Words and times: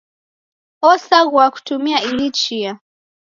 Osaghua 0.89 1.45
kutumia 1.53 1.97
ihi 2.09 2.27
chia. 2.37 2.71